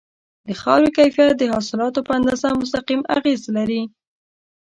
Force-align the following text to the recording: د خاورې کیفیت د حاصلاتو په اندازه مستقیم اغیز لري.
د 0.47 0.49
خاورې 0.61 0.89
کیفیت 0.97 1.33
د 1.37 1.43
حاصلاتو 1.53 1.99
په 2.07 2.11
اندازه 2.19 2.47
مستقیم 2.61 3.01
اغیز 3.17 3.41
لري. 3.55 3.81